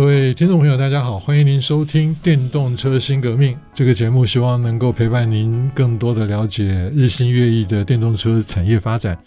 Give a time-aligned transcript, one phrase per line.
[0.00, 9.18] 各位听众朋友，大家好，欢迎您收听《电动车新革命》这个节目，希望能够陪伴您更多的了解日新月异的电动车产业发展。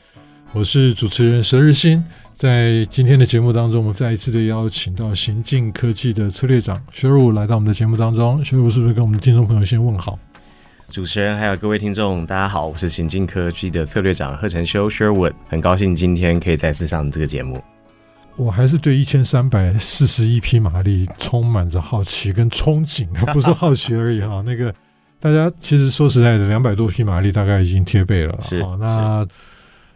[0.52, 8.44] 我是主持人佘日新，在今天的节目当中，我们再一次的邀请到行进科技的策略长 Sherwood 来到我们的节目当中。
[8.44, 10.18] Sherwood 是不是跟我们听众朋友先问好？
[10.88, 17.64] 主持人还有各位听众，大家好，我是行进科技的策略长贺晨修 Sherwood，很高兴今天可以再次上这个节目。
[18.36, 24.42] 我还是对一千三百四十一匹马力充满着好奇跟憧憬啊， 不是好奇而已哈。
[24.46, 24.74] 那个
[25.20, 28.38] 大家其实说实在的，两百多匹马力大概已经贴背了。
[28.42, 29.26] 是，那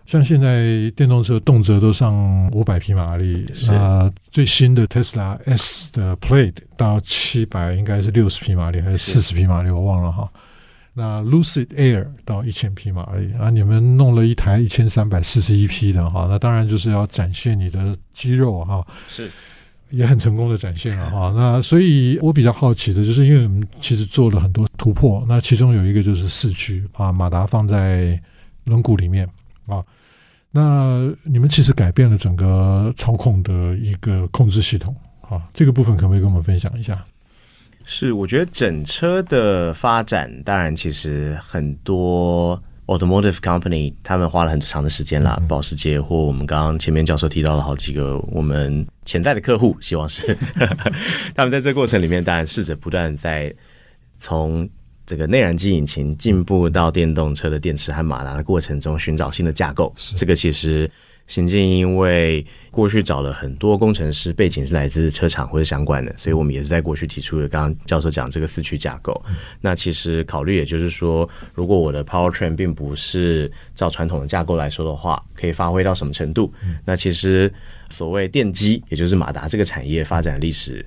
[0.06, 10.30] 像现在电动车动辄都上五百匹马力，那最新的 Tesla S 的 Plaid 到七百应该是六十匹马力还是四十匹马力，我忘了哈。
[11.00, 19.30] 那 Lucid Air 到一千匹马力啊，你们弄了一台一千三百四十一匹的哈，那当然就是要展现你的肌肉哈，是
[19.92, 21.32] 也很成功的展现了哈。
[21.38, 28.20] 那所以我比较好奇的就是，因为我们其实做了很多突破，那其中有一个就是四驱啊，马达放在
[28.64, 29.30] 轮毂里面
[29.68, 29.84] 啊，
[30.50, 37.06] 那你们其实改变了整个操控的一个控制系统啊，这个部分可不可以跟我们分享一下？
[37.90, 50.38] 是，我觉得整车的发展，当然其实很多 automotive company 他们花了很长的时间啦，保时捷或我们刚刚前面教授提到了好几个我们潜在的客户，希望是
[51.34, 53.52] 他们在这个过程里面，当然试着不断在
[54.20, 54.70] 从
[55.06, 60.92] 这个内燃机引擎进步到电动车的电池和马达的过程中寻找新的架构，这个其实。
[61.28, 69.22] 行进因为过去找了很多工程师，背景是来自车厂或者相关的，所以我们也是在过去提出了刚刚教授讲这个四驱架构。
[69.62, 76.54] 那其实考虑也就是说，如果我的 powertrain 并不是照传统的架构来说的话，可以发挥到什么程度？
[76.86, 77.54] 那其实
[77.90, 80.86] 所谓电机，也就是马达这个产业发展历史。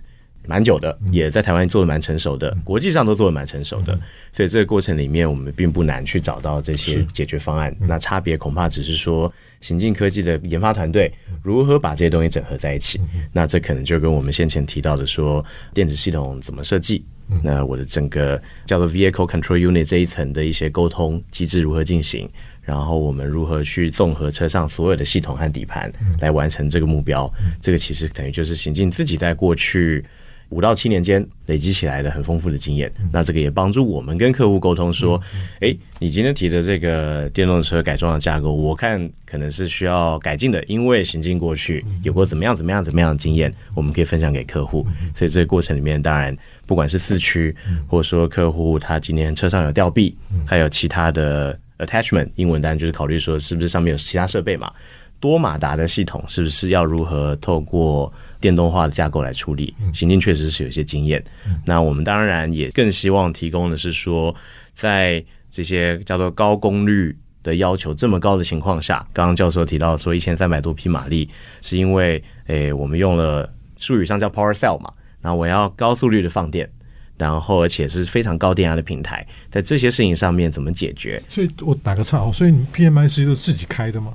[0.50, 3.96] 蛮久的，也在台湾做的蛮成熟的，国际上都做的蛮成熟的，
[4.32, 7.72] 所以这个过程里面，我们并不难去找到这些解决方案。
[7.78, 11.08] 那差别恐怕只是说，行进科技的研发团队
[11.40, 13.00] 如何把这些东西整合在一起。
[13.32, 17.04] 那这可能就跟我们先前提到的说，电子系统怎么设计，
[17.44, 22.28] 那我的整个叫做 Vehicle Control Unit 这一层的一些沟通机制如何进行，
[22.60, 27.32] 然后我们如何去综合车上所有的系统和底盘来完成这个目标。
[27.60, 30.04] 这个其实等于就是行进自己在过去。
[30.50, 35.20] 五到七年间累积起来的很丰富的经验，那这个也帮助我们跟客户沟通说，
[35.60, 44.86] 诶，你今天提的这个电动车改装的架构，我看可能是需要改进的，因为行进过去有过怎么样怎么样怎么样的经验，我们可以分享给客户。
[45.14, 46.36] 所以这个过程里面，当然
[46.66, 47.54] 不管是四驱，
[47.86, 54.72] 或者说客户他今天车上有吊臂，还有其他的 attachment，英文单就是考虑说是不是上面有其他设备嘛，
[55.20, 61.22] 多马达的系统是不是要如何透过电动化的架构来处理，行进确实是有一些经验。
[61.66, 64.34] 那我们当然也更希望提供的是说，
[64.72, 71.28] 在这些叫做高功率的要求这么高的情况下，刚刚教授提到说一千三百多匹马力，
[71.60, 76.70] 是因为诶我们用了术语上叫 Power Cell 嘛，那我要高速率的放电，
[77.16, 81.22] 然后而且是非常高电压的平台，在这些事情上面怎么解决？
[81.28, 84.14] 所以我打个岔哦，所以你都是自己开的吗？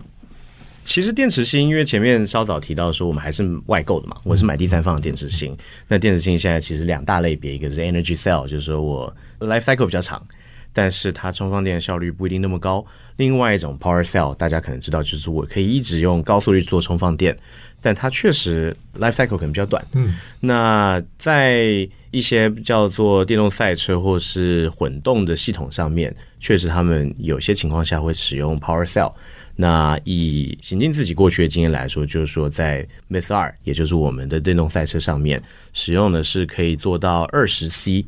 [0.86, 5.58] 其实电池芯，因为前面稍早提到说我们还是外购的嘛，我是买第三方的电池芯。
[5.88, 10.26] 那电池芯现在其实两大类别，一个是 Energy Cell，就是说我 Life Cycle 比较长，
[10.72, 12.86] 但是它充放电的效率不一定那么高。
[13.18, 17.36] 另外一种 Power Cell，大家可能知道，就是我可以一直用高速率做充放电，
[17.82, 19.84] 但它确实 Life Cycle 可能比较短。
[19.94, 29.12] 嗯，那在一些叫做电动赛车或是混动的系统上面，确实他们有些情况下会使用 Power Cell。
[29.56, 35.42] 那以行进自己过去的经验来说，就是说在 Myth R，也就是我们的电动赛车上面，
[35.72, 38.06] 使用的是可以做到二十 C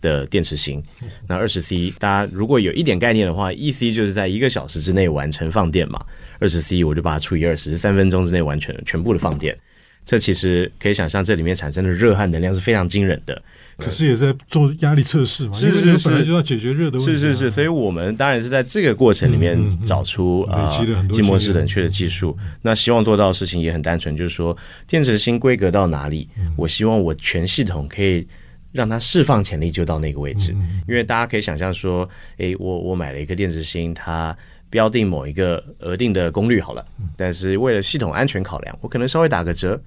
[0.00, 0.82] 的电池型。
[1.26, 6.04] 那二十 C，大家如果有一点概念的话，一 C 就是在一个小时之内完成放电嘛，
[6.38, 9.58] 二十 C 我就把它除以二十，三分钟之内完成全部的放电。
[10.04, 13.42] 这其实可以想象，这里面产生的热和能量是非常惊人的。
[13.76, 17.14] 可是也在做压力测试嘛，是是是，本来就要解决热的问题，啊。
[17.14, 20.70] 是是是，所以我们当然是在这个过程里面找出啊，
[21.10, 22.38] 静默式冷却的技术。
[22.62, 24.56] 那希望做到的事情也很单纯，就是说
[24.86, 28.24] 电池芯规格到哪里，我希望我全系统可以
[28.70, 30.54] 让它释放潜力就到那个位置。
[30.86, 34.36] 因为大家可以想象说，诶，我我买了一个电池芯，它
[34.70, 36.86] 标定某一个额定的功率好了，
[37.16, 39.82] 但是为了系统安全考量，我可能稍微打个折。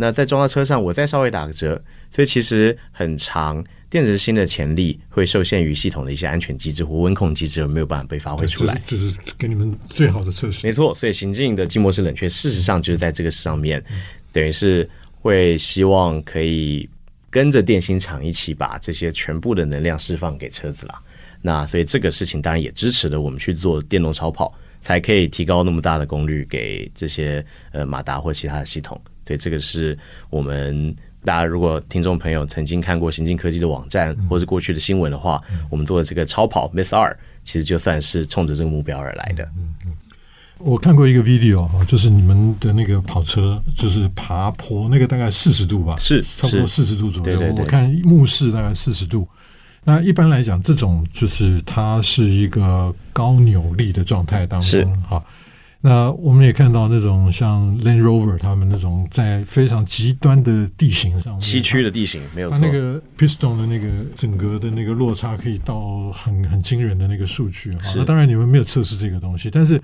[0.00, 1.80] 那再装到车上，我再稍微打个折。
[2.10, 8.80] 所以其实很长，电池芯的潜力会受限于系统的一些安全机制或温控机制，而没有办法被发挥出来。
[8.86, 10.66] 就是给你们最好的测试。
[10.66, 13.84] 没错，所以行进的静默式冷却，事实上就是在这个上面，
[14.32, 14.88] 等于是
[15.20, 16.88] 会希望可以
[17.28, 21.00] 跟着电芯厂一起把这些全部的能量释放给车子啦。
[21.42, 24.52] 那所以这个事情当然也支持了我们去做电动超跑，
[24.82, 29.00] 才可以提高那么大的功率给这些呃马达或其他的系统。
[29.30, 29.96] 对，这个是
[30.28, 30.92] 我们
[31.24, 39.44] 大家如果听众朋友曾经看过行进科技的网站或是过去的新闻的话，嗯、我们做的这个超跑 Miss 二其实就算是冲着这个目标而来的。
[39.56, 39.92] 嗯嗯，
[40.58, 47.38] 我看过一个 video 啊，就是你们的那个跑车就是爬坡，那个大概四十度吧，是差不多四十度左右。
[47.38, 49.28] 对对对，我看目视大概四十度。
[49.84, 55.22] 那一般来讲，这种就是它是一个高扭力的状态当中，哈。
[55.82, 62.58] 那我们也看到那种像 Land Rover 他们那种在非常极端的地形上面，崎岖的地形没有错。
[62.58, 67.94] 那个 piston 的那个整个的那个落差可以到很很惊人的那个数据哈。
[67.96, 69.80] 那当然你们没有测试这个东西，但是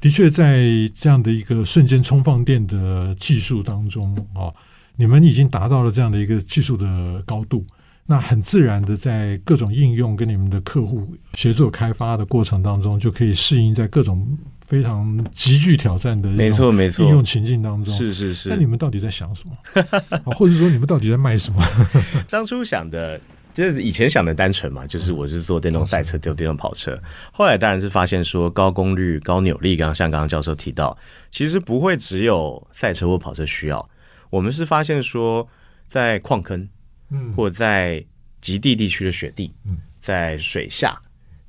[0.00, 0.62] 的确在
[0.94, 4.48] 这样的一个瞬间充放电的技术当中啊，
[4.96, 7.66] 你们已经达到了这样的一个技术的高度。
[8.06, 14.28] 那很自然的，在各种应用跟你们的客户协作开发的过程当中，就可以适应在各种
[14.66, 17.94] 非常极具挑战的没错没错应用情境当中。
[17.94, 18.48] 是是是。
[18.48, 19.56] 那你们到底在想什么？
[20.34, 21.62] 或者说你们到底在卖什么？
[22.30, 23.20] 当初想的，
[23.52, 26.98] 就是以前想的单纯嘛，就是我是做电动赛车、做电动跑车。
[27.32, 30.96] 后来当然是发现说高功率、高扭力，刚刚像刚刚教授提到，
[31.30, 33.88] 其实不会只有赛车或跑车需要。
[34.30, 35.46] 我们是发现说，
[35.86, 36.68] 在矿坑。
[37.10, 38.02] 嗯或在
[38.40, 39.52] 极地地区的雪地，
[40.00, 40.98] 在水下，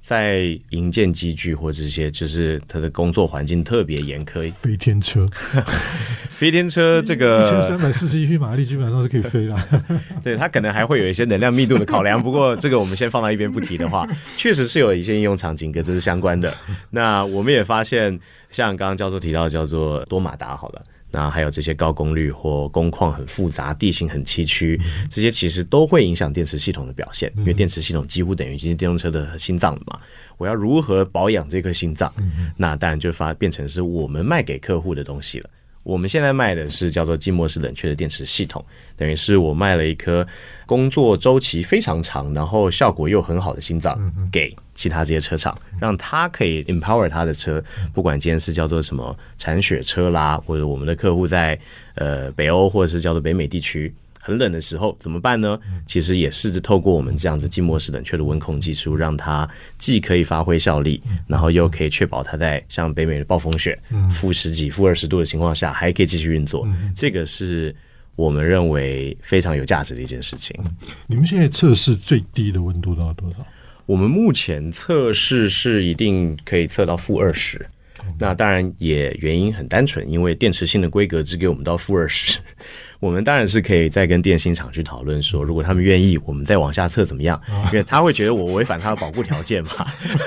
[0.05, 4.51] 在营建机具或这些，就是它的工作环境特别严苛。
[4.51, 5.27] 飞天车，
[6.29, 9.57] 飞天车这个一千三百四十一匹马力基本上是可以飞的。
[10.23, 14.07] 对，它可能还会有一些能量密度的考量，不过这个我们先放到一边不提的话，
[14.37, 16.53] 确实是有一些应用场景跟这是相关的。
[16.91, 18.19] 那我们也发现，
[18.51, 20.83] 像刚刚教授提到叫做多马达，好了。
[21.15, 24.77] 那还有这些高功率或工况很复杂、地形很崎岖，
[25.09, 29.97] 这些其实都会影响电池系统的表现，因为电池系统几乎等于今天电动车的心脏了嘛。
[30.37, 32.13] 我要如何保养这颗心脏？
[32.57, 35.49] 那当然就发变成是我们卖给客户的东西了。
[35.83, 38.65] 我们现在卖的是叫做静默式冷却的电池系统，
[38.97, 40.27] 等于是我卖了一颗
[40.65, 43.99] 工作周期非常长，然后效果又很好的心脏
[44.31, 47.63] 给其他这些车厂，让他可以 empower 他的车，
[47.93, 51.59] 不管今天是叫做什么铲雪车啦，或者我们的客户在
[51.95, 53.93] 呃北欧或者是叫做北美地区。
[54.19, 55.55] 很冷的时候怎么办呢？
[55.85, 59.47] 其实也试着透过我们这样子静默式冷却的温控技术，让它
[59.77, 63.79] 既可以发挥效力，然后又可以确保它在像北美的暴风雪、
[64.11, 66.67] 负十几、负二十度的情况下还可以继续运作。
[66.95, 67.75] 这个是
[68.15, 70.55] 我们认为非常有价值的一件事情。
[71.07, 73.45] 你们现在测试最低的温度到多少？
[73.85, 77.65] 我们目前测试是一定可以测到负二十。
[78.19, 82.39] 那当然也原因很单纯，因为电池芯的规格只给我们到负二十。
[83.05, 87.39] 我们当然是可以再跟电信厂去讨论说，如果他们愿意，我们再往下测怎么样？
[87.67, 89.69] 因为他会觉得我违反他的保护条件嘛。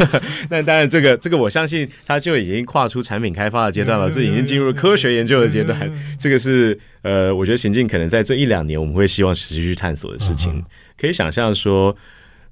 [0.49, 5.91] 那当然，这个这个我相信他就已经跨出产品开发的阶段了，这已经进入了科学研究的阶段。
[6.19, 10.65] 这个是呃，我觉得行进可能在这一两年我们会希望持续去探索的事情。
[10.97, 11.97] 可以想象说。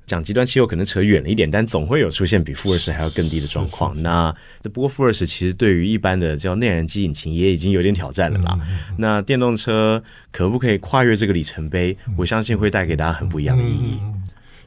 [0.07, 4.01] 讲极端气候可能扯远了一点，但总会有出现比负二十还要更低的状况。
[4.03, 4.33] 那
[4.73, 8.59] 不过负二十其实对于一般的叫内燃机引擎也已经有点挑战了啦。
[8.97, 11.97] 那电动车可不可以跨越这个里程碑？
[12.17, 13.99] 我相信会带给大家很不一样的意义。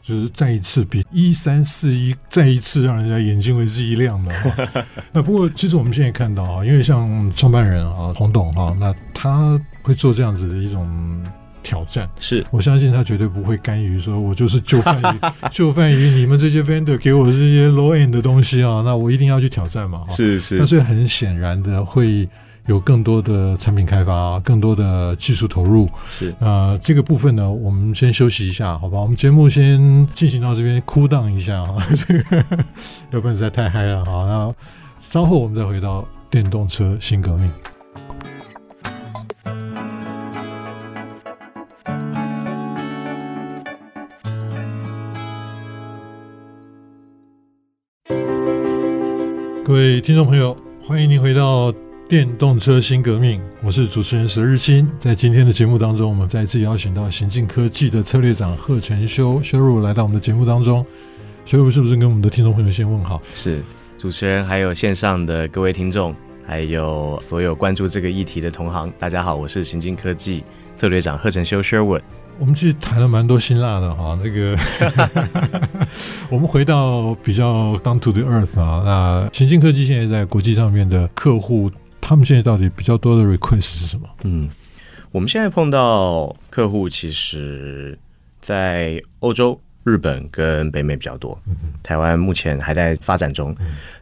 [0.02, 4.34] 就是再一次比一三四一再一次让人家眼睛为之一亮的。
[5.14, 11.24] 那不过其实我们现在看到啊，因为像创办人啊洪董哈，那他会做这样子的一种。
[11.62, 15.20] 挑战是我相信他绝对不会甘于说，我就是就范于
[15.52, 20.02] 就范于你们这些 vendor 给我这些 low end 的东西啊，那我一定要去挑战嘛。
[20.16, 22.28] 是是，那所以很显然的会
[22.68, 25.90] 有更多的产品开发，更多的技术投入。
[26.08, 29.00] 是呃，这个部分呢，我们先休息一下，好吧？
[29.00, 32.46] 我们节目先进行到这边，cool down 一下啊，这 个
[33.12, 34.06] 要不然实在太嗨了。
[34.06, 34.54] 好，那
[35.00, 37.52] 稍后我们再回到电动车新革命。
[49.80, 51.74] 各位听众朋友，欢迎您回到
[52.06, 54.86] 电动车新革命，我是主持人石日新。
[55.00, 60.86] 在今天的节目当中，我们再次邀请到行进科技的策略长贺承修修儒来到我们的节目当中。
[61.46, 63.22] 修儒是不是跟我们的听众朋友先问好？
[63.34, 63.62] 是，
[63.98, 66.14] 主持人，还有线上的各位听众，
[66.46, 70.44] 还有所有关注这个议题的同行，大家好，我是行进科技
[70.76, 72.04] 策略长贺承修 s h e r。
[72.40, 74.58] 我们其实谈了蛮多辛辣的哈，这个
[76.32, 81.70] 我们回到比较 down to the earth 啊，那行进科技现在在国际上面的客户，
[82.00, 84.08] 他们现在到底比较多的 request 是什么？
[84.24, 84.50] 嗯，
[85.12, 88.00] 我们现在碰到客户，其实
[88.40, 89.60] 在欧洲。
[89.86, 91.42] 日本跟北美比较多，
[91.82, 93.56] 台湾目前还在发展中。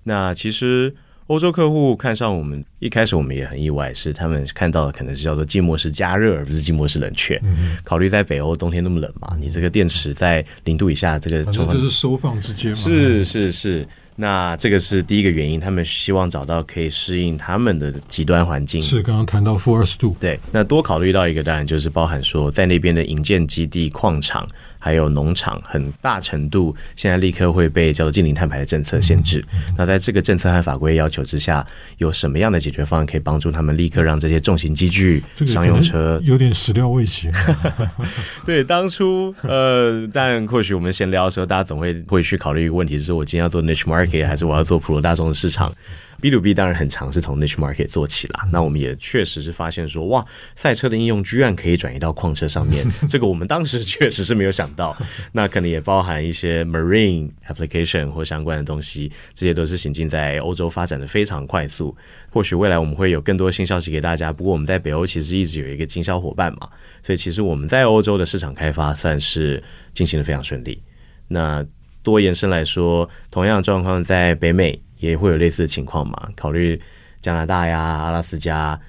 [0.03, 0.94] 那其实
[1.28, 7.42] 欧洲客户看上我们，一开始我们也很意外，是他们看到的可能是叫做静默式加热，而不是静默式冷却。
[7.84, 12.78] 考虑在北欧冬天那么冷嘛，你这个电池在零度以下，这个就是收放之间嘛。
[12.78, 13.88] 是是是。
[14.20, 18.82] 那这个是第一个原因，他们希望找到可以适应他们的极端环境。
[18.82, 20.40] 是刚刚谈到负二十度，对。
[20.52, 24.48] 那多考虑到一个，当然就是包含说，在那边的营建基地、矿场
[24.80, 29.44] 还有农场，很大程度现在立刻会被叫做近零碳排的政策限制。
[29.78, 31.66] 那在这个政策和法规要求之下，
[31.98, 37.30] 有什么样的解决方案可以帮助他们立刻让这些重型机具、商用车有点始料未及？
[38.46, 44.28] 对，当初呃，但或许我们闲聊的时候，大家总会会去考虑一个问题，是我今天要做 niche market。
[44.28, 45.72] 还是我要做普罗大众的市场
[46.22, 48.48] ，B to B 当然很常是从 niche market 做起啦。
[48.52, 54.96] 那我们也确实是发现说，哇，赛车的应用居然可以转移到矿车上面， 这个我们当时确实是没有想到。
[55.32, 61.96] 那可能也包含一些 marine application 或相关的东西，这些都是行进在欧洲发展的非常快速。
[62.30, 64.32] 或许未来我们会有更多新消息给大家。
[64.32, 66.70] 不过我们在北欧其实一直有一个经销伙伴嘛，
[67.04, 70.82] 所以其实我们在欧洲的市场开发算是进行的非常顺利。
[71.28, 71.66] 那
[72.04, 76.30] 多延伸来说，同样的状况在北美也会有类似的情况嘛？
[76.36, 76.80] 考虑
[77.20, 78.80] 加拿大呀、阿拉斯加，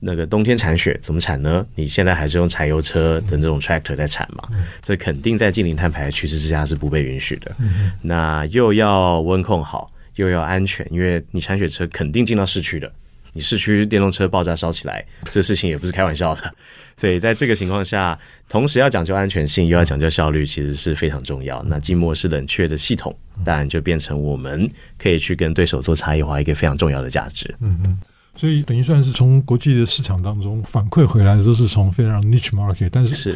[0.00, 1.66] 那个冬天铲雪怎么铲呢？
[1.74, 4.48] 你现在还是用柴油车的这种 tractor 在铲嘛？
[4.82, 7.54] 这肯定在近零碳排的趋势之下是不被允许的。
[8.02, 12.92] 那又要温控好，又要安全，因为你铲雪车肯定进到市区的。
[13.36, 16.54] 你市区电动车爆炸烧起来，这事情也不是开玩笑的。
[16.96, 21.62] 所以在这个情况下，同时要讲究安全性，又要讲究效率，其实是非常重要。
[21.64, 23.14] 那静默式冷却的系统，
[23.44, 24.66] 当然就变成我们
[24.96, 27.54] 可以去跟对手做差异化一个非常重要的价值。
[27.60, 27.98] 嗯嗯，
[28.34, 33.32] 所以等于算是从国际的市场当中反馈回来的，都是从非常 niche market，但是是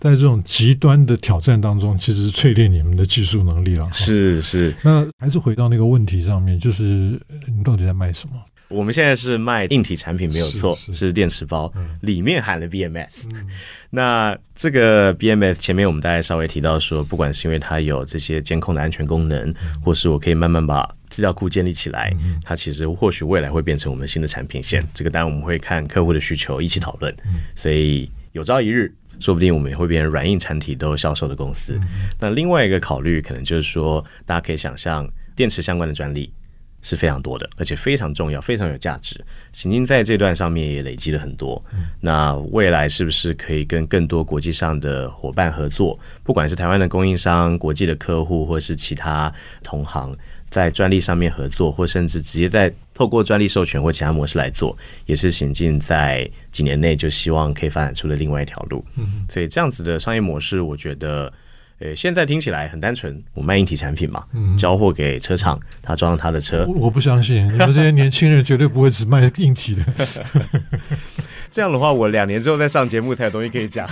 [0.00, 3.88] 在这种极端的挑战当中，其实是淬炼你们的技术能力了。
[3.92, 6.82] 是是，那还是回到那个问题上面，就是
[7.46, 8.34] 你到底在卖什么？
[8.74, 13.26] 我们现在是卖硬体产品，没有错，是，电池包，嗯、里面含了 BMS。
[13.32, 13.46] 嗯、
[13.90, 24.82] 那这个 BMS 前面我们大概稍微提到说，不管是因为它有这些监控的安全功能，嗯、或是我可以慢慢把资料库建立起来，嗯、它其实或许未来会变成我们新的产品线。
[24.82, 27.14] 嗯、这个当然我们会看客户的需求一起讨论。
[27.24, 31.78] 嗯、所以有朝一日，说不定我们也会变成软硬产体都销售的公司。
[31.80, 36.32] 嗯、那另外一个考虑，可能就是说，大家可以想象电池相关的专利。
[36.84, 39.18] 是非常多的，而且非常重要，非常有价值。
[39.52, 41.60] 行经在这段上面也累积了很多。
[41.72, 45.98] 嗯、那未来是不是可以跟更多国际上的伙伴合作？
[46.22, 50.14] 不管是台湾的供应商、国际的客户，或是其他同行，
[50.50, 54.76] 在专利上面合作，或甚至直接在透过专利授权或其他模式来做，
[55.06, 58.84] 也是行进在几年内就希望可以发展出的另外一条路。
[58.96, 61.32] 嗯，所以这样子的商业模式，我觉得。
[61.84, 66.64] 呃，现在听起来很单纯，我卖硬体产品嘛，嗯、交货给车厂，他装上他的车。
[66.66, 69.84] 我，我不相信，你们这些年轻人绝对不会只卖硬体的。
[71.52, 73.86] 这样的话，我两年之后再上节目才有东西可以讲。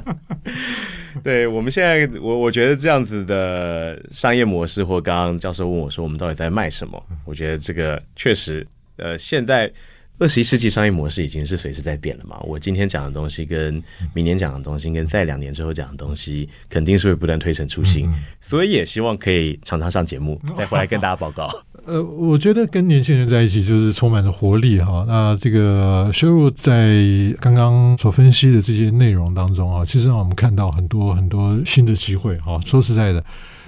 [1.24, 7.02] 对，我们现在，我我觉得这样子的商业模式，或刚刚教授问我说，我们到底在卖什么？
[7.24, 8.66] 我觉得这个确实，
[8.96, 9.72] 呃，现在。
[10.20, 12.38] 二十一世纪商业模式已经是随时在变了嘛？
[12.44, 18.06] 我今天讲的东西跟明年讲的东西，跟在两年之后讲的东西，肯定是会不断推陈出新。
[18.38, 21.50] 所以也希望可以常常上节目，再回来跟大家报告。
[21.86, 25.06] 呃，我觉得跟年轻人在一起就是充满着活力哈。
[25.08, 32.60] 那这个 Sherwood 在刚刚所分析的这些内容当中啊，其实让我们看到很多很多新的机会哈。
[32.66, 33.24] 说实在的，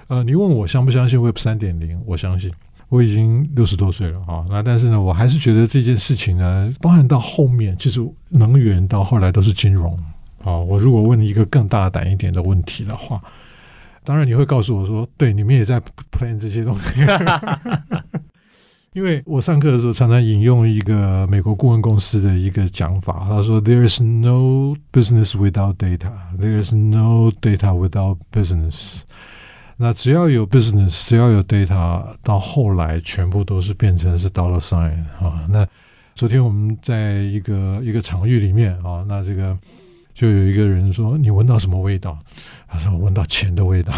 [0.08, 2.52] 呃，你问我相不相信 Web 三点零，我相信。
[2.92, 9.98] 我已经六十多岁了啊，那但是呢，我还是觉得这件事情呢，包含到后面，其实能源到后来都是金融
[10.44, 10.58] 啊。
[10.58, 13.18] 我如果问一个更大胆一点的问题的话，
[14.04, 15.80] 当然你会告诉我说，对，你们也在
[16.10, 17.00] plan 这些东西。
[18.92, 26.12] 因为我上课的时候常常引用一个美国顾问公司的一个讲法，他说：“There is no business without data.
[26.38, 29.04] There is no data without business.”
[29.82, 35.44] 那只要有 business，只要有 data，到后来全部都是变成是 dollar sign 啊。
[35.50, 35.66] 那
[36.14, 39.58] 昨天我们在一个一个场域里面啊，那这个
[40.14, 42.16] 就有一个人说：“你闻到什么味道？”
[42.70, 43.92] 他说：“我闻到钱的味道。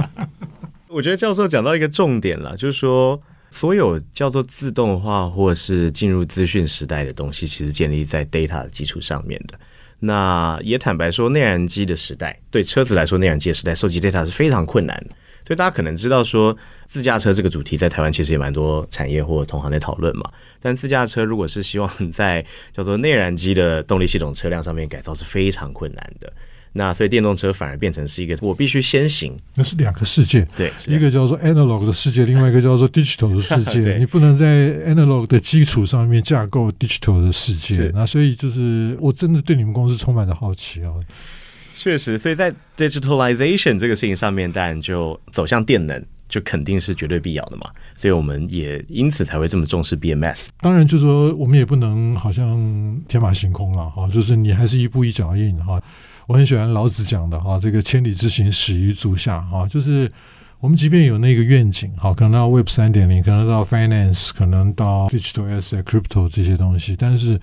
[0.88, 9.60] ”我觉得教授讲到一个重点了，就是说，所有叫做自动化或者是进入资讯时代的东西，其实建立在 data 的基础上面的。
[10.04, 15.14] 那也坦白说，内燃机的时代对车子来说，内燃机的时代收集 data 是非常困难的。
[15.46, 16.56] 所以大家可能知道说，
[16.86, 20.28] 自驾车这个主题在台湾其实也蛮多产业或同行在讨论嘛。
[20.60, 26.32] 但自驾车如果是希望在叫做内燃机的动力系统车辆上面改造是非常困难的。
[26.74, 33.96] 那所以电动车反而变成是一个我必须先行，那是两个世界，对，一个叫做 analog 的世界，另外一个叫做 digital 的世界。
[34.00, 34.46] 你不能在
[34.86, 37.90] analog 的基础上面架构 digital 的世界。
[37.94, 40.92] 那所以就是我真的对你们公司充满着好奇啊。
[41.76, 47.68] 确实，所以在 digitalization 这个事情上面，当然就走向电能，就肯定是绝对必要的嘛。
[47.96, 50.46] 所以我们也因此才会这么重视 BMS。
[50.60, 55.82] 当然，就是说我们也不能好像天马行空了哈，就是你还是一步一脚印哈。
[56.26, 59.66] 我很喜欢老子讲的哈，这个千里之行，始于足下哈。
[59.66, 60.10] 就是
[60.60, 67.40] 我们即便有那个愿景，好，可能到 Web 三点零，可能到 Finance，可能到 Digital Asset、Crypto 这些东西，但是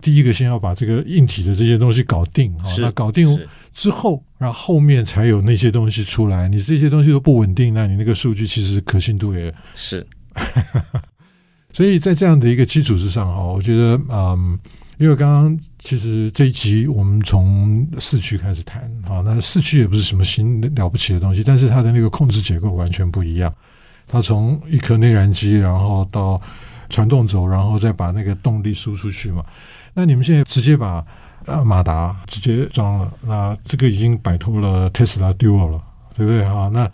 [0.00, 2.64] 第一个先要把这个硬体的这些东西搞定啊。
[2.78, 3.38] 那搞定
[3.72, 6.48] 之后，然后后面才有那些东西出来。
[6.48, 10.06] 你这些东西都不稳定，那你那个数据其实可信度也是。
[11.72, 14.58] 所以在这样的一个基础之上啊，我觉得嗯。
[14.98, 23.52] 因为刚刚其实这一集我们从四驱开始谈啊，那四驱也不是什么新了不起的东西，但是它的那个控制结构完全不一样。
[24.06, 26.40] 它从一颗内燃机，然后到
[26.88, 29.44] 传动轴，然后再把那个动力输出去嘛。
[29.94, 31.04] 那你们现在直接把
[31.44, 35.82] 呃马达直接装了，那这个已经摆脱了 Tesla Dual 了，
[36.16, 36.68] 对不对啊？
[36.72, 36.90] 那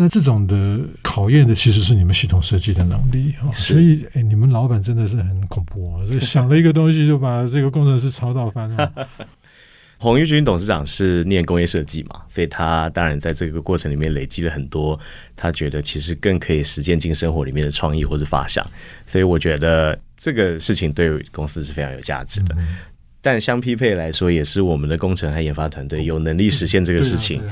[0.00, 6.06] 那这种的考验的其实是你们系统设计的能力啊，所以哎，你们老板真的是很恐怖啊！
[6.06, 8.92] 就 想了一个东西就把这个工程师抄到翻了。
[9.98, 14.96] 洪玉军董事长是念工业设计嘛，所以他当然在这个过程里面累积了很多，
[15.34, 18.64] 他觉得其实更可以实践进生活里面的创意或者发想，
[19.04, 22.56] 所以我觉得这个事情对公司是非常有价值的。
[23.20, 27.42] 但相匹配来说，也是我们的工程和研发团队有能力实现这个事情。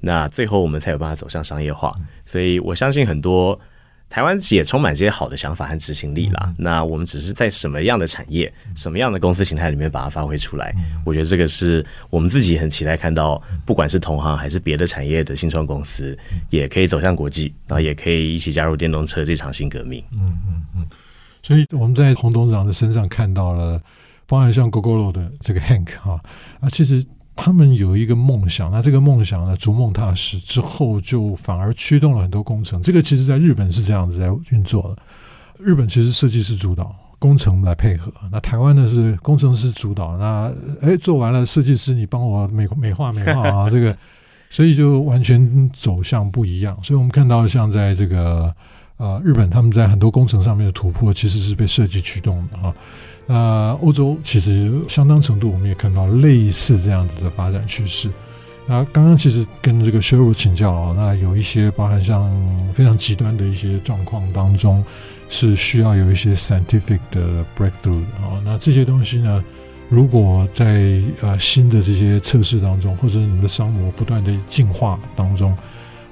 [0.00, 1.92] 那最后我们才有办法走向商业化，
[2.24, 3.58] 所以我相信很多
[4.08, 6.54] 台湾也充满这些好的想法和执行力啦。
[6.56, 10.72] 那我们只是在什么样的产业、什么样的公司形态里面把它发挥出来，
[11.04, 16.16] 我觉得这个是我们自己很期待看到，不管是同行还是别的产业的新创公司，
[16.50, 20.04] 也可以走向国际，然后也可以一起加入电动车这场新革命。
[20.12, 20.86] 嗯嗯嗯。
[21.42, 23.80] 所以我们在洪董事长的身上看到了，
[24.26, 26.20] 包含像 Gogoro 的这个 Hank 哈
[26.60, 27.04] 啊，其实。
[27.36, 32.82] 他们有一个梦想，那这个梦想呢，逐梦踏实之后，就反而驱动了很多工程。
[32.82, 35.02] 这个其实在日本是这样子在运作的。
[35.58, 38.10] 日本其实设计师主导，工程来配合。
[38.32, 40.16] 那台湾呢是工程师主导。
[40.18, 43.96] 那哎，做完了，设计师你帮我美美化美化啊，这个，
[44.50, 46.76] 所以就完全走向不一样。
[46.82, 48.54] 所以我们看到像在这个
[48.96, 52.74] 呃日本，他们在很多工程上面的突破，其实是被设计驱动的啊。
[53.26, 58.08] 那欧洲其实相当程度，我们也看到类似这样子的发展趋势。
[58.68, 62.30] 那刚刚其实跟这个 Sheryl 请教啊，那有一些包含像
[62.72, 64.84] 非常极端的一些状况当中，
[65.28, 68.42] 是需要有一些 scientific 的 breakthrough 啊。
[68.44, 69.44] 那这些东西呢，
[69.88, 75.56] 如果在呃新的这些测试当中，或者你们的商模不断的进化当中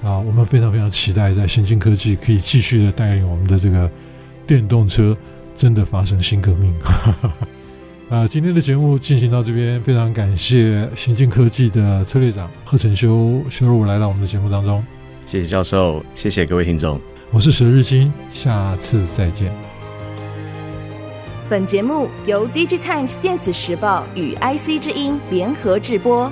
[0.03, 3.91] 啊，我们非常非常期待在先进科技可以继续的带领我们的这个
[4.47, 5.17] 电动车。
[5.55, 6.75] 真的发生新革命
[8.11, 8.27] 啊！
[8.27, 14.85] 今天的节目进行到这边，非常感谢行进科技的策略长贺成修修儒来到我们的节目当中。
[15.27, 19.51] 谢谢教授，谢谢各位听众，我是石日新，下次再见。
[21.49, 26.31] 本节目由 DigiTimes 电子时报与 IC 之音联合制播。